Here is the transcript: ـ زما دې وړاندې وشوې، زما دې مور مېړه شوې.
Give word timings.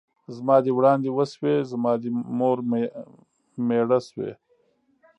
ـ 0.19 0.35
زما 0.37 0.55
دې 0.63 0.71
وړاندې 0.77 1.09
وشوې، 1.17 1.55
زما 1.71 1.91
دې 2.01 2.09
مور 2.37 2.57
مېړه 3.67 3.99
شوې. 4.09 4.31